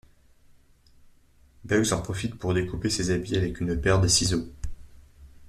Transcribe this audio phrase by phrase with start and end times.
[1.63, 4.47] Bugs en profite pour découper ses habits avec une paire de ciseaux.